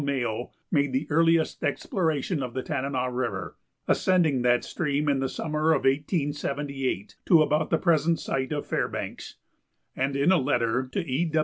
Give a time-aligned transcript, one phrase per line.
[0.03, 3.55] Mayo, made the earliest exploration of the Tanana River,
[3.87, 9.35] ascending that stream in the summer of 1878 to about the present site of Fairbanks;
[9.95, 11.31] and in a letter to E.